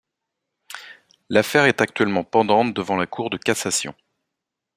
L’affaire 1.29 1.65
est 1.65 1.79
actuellement 1.79 2.23
pendante 2.23 2.73
devant 2.73 2.95
la 2.95 3.05
Cour 3.05 3.29
de 3.29 3.37
cassation. 3.37 3.93